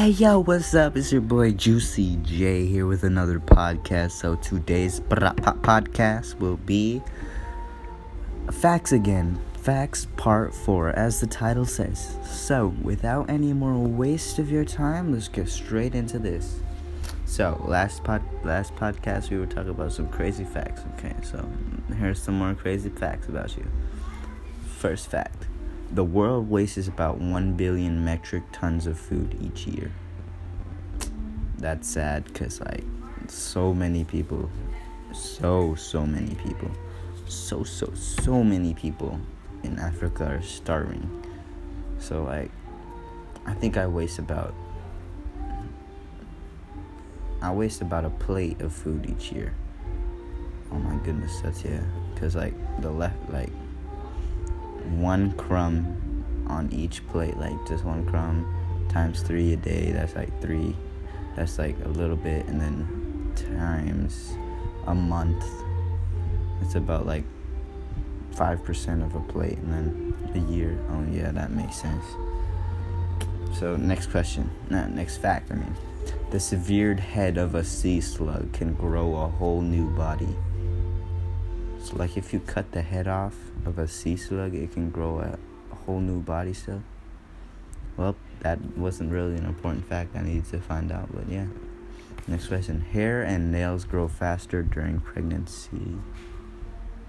[0.00, 0.96] Hey yo, what's up?
[0.96, 4.12] It's your boy Juicy J here with another podcast.
[4.12, 7.02] So today's podcast will be
[8.50, 9.38] facts again.
[9.58, 12.16] Facts part 4 as the title says.
[12.24, 16.60] So, without any more waste of your time, let's get straight into this.
[17.26, 21.14] So, last pod last podcast we were talking about some crazy facts, okay?
[21.22, 21.46] So,
[21.98, 23.66] here's some more crazy facts about you.
[24.78, 25.46] First fact
[25.92, 29.90] the world wastes about 1 billion metric tons of food each year.
[31.58, 32.84] That's sad because, like,
[33.26, 34.48] so many people,
[35.12, 36.70] so, so many people,
[37.26, 39.20] so, so, so many people
[39.62, 41.08] in Africa are starving.
[41.98, 42.50] So, like,
[43.46, 44.54] I think I waste about.
[47.42, 49.54] I waste about a plate of food each year.
[50.70, 51.82] Oh my goodness, that's yeah.
[52.16, 53.50] Cause like the left, like
[54.90, 58.46] one crumb on each plate, like just one crumb
[58.88, 60.76] times three a day, that's like three.
[61.36, 64.36] That's like a little bit, and then times
[64.86, 65.44] a month,
[66.60, 67.24] it's about like
[68.34, 70.78] 5% of a plate, and then a year.
[70.90, 72.04] Oh, yeah, that makes sense.
[73.58, 74.50] So, next question.
[74.70, 75.74] Nah, next fact, I mean.
[76.30, 80.36] The severed head of a sea slug can grow a whole new body.
[81.92, 85.38] Like, if you cut the head off of a sea slug, it can grow a,
[85.72, 86.82] a whole new body still.
[87.96, 91.46] Well, that wasn't really an important fact I needed to find out, but yeah.
[92.26, 92.80] Next question.
[92.80, 95.98] Hair and nails grow faster during pregnancy.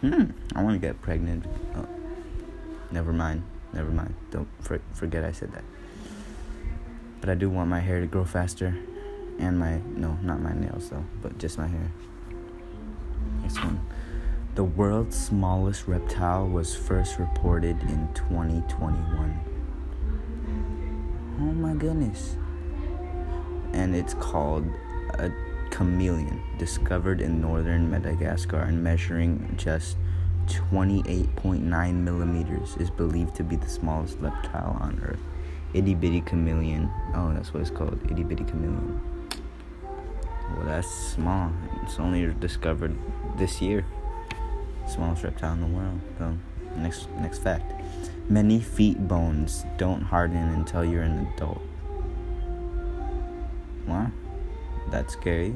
[0.00, 1.46] Hmm, I want to get pregnant.
[1.76, 1.86] Oh,
[2.90, 3.44] never mind.
[3.72, 4.14] Never mind.
[4.30, 5.64] Don't for, forget I said that.
[7.20, 8.76] But I do want my hair to grow faster.
[9.38, 11.90] And my, no, not my nails though, but just my hair.
[13.42, 13.80] Next one.
[14.54, 19.40] The world's smallest reptile was first reported in 2021.
[21.40, 22.36] Oh my goodness.
[23.72, 24.64] And it's called
[25.14, 25.32] a
[25.70, 29.96] chameleon, discovered in northern Madagascar and measuring just
[30.46, 35.18] 28.9 millimeters, is believed to be the smallest reptile on Earth.
[35.72, 36.92] Itty bitty chameleon.
[37.12, 37.98] Oh, that's what it's called.
[38.08, 39.00] Itty bitty chameleon.
[40.54, 41.50] Well, that's small.
[41.82, 42.96] It's only discovered
[43.36, 43.84] this year
[44.86, 46.00] smallest reptile in the world.
[46.18, 46.36] So,
[46.76, 47.72] next next fact:
[48.28, 51.62] many feet bones don't harden until you're an adult.
[53.86, 54.10] Wow,
[54.90, 55.54] that's scary,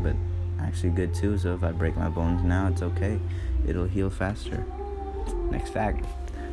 [0.00, 0.16] but
[0.60, 1.38] actually good too.
[1.38, 3.20] So if I break my bones now, it's okay.
[3.66, 4.64] It'll heal faster.
[5.50, 6.04] Next fact: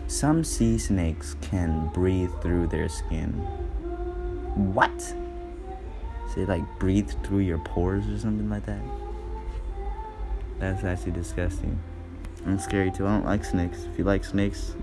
[0.07, 3.33] some sea snakes can breathe through their skin.
[4.73, 5.01] What?
[6.33, 8.81] Say like breathe through your pores or something like that.
[10.59, 11.79] That's actually disgusting.
[12.45, 13.05] I'm scary too.
[13.05, 13.83] I don't like snakes.
[13.91, 14.75] If you like snakes,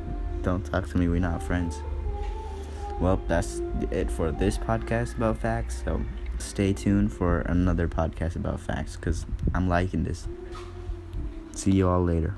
[0.43, 1.09] don't talk to me.
[1.09, 1.81] We're not friends.
[3.01, 3.61] Well, that's
[3.91, 5.83] it for this podcast about facts.
[5.85, 6.03] So
[6.39, 10.29] stay tuned for another podcast about facts because I'm liking this.
[11.55, 12.31] See you all later.